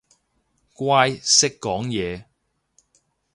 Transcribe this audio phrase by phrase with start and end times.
[0.73, 2.25] 乖，識講嘢